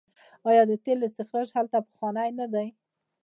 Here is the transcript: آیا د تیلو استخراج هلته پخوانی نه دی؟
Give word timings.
آیا 0.49 0.63
د 0.69 0.73
تیلو 0.83 1.07
استخراج 1.07 1.49
هلته 1.57 1.77
پخوانی 1.87 2.29
نه 2.39 2.45
دی؟ 2.53 2.67